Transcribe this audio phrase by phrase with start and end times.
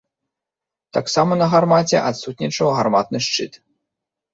[0.97, 3.53] Таксама на гармаце адсутнічаў гарматны шчыт.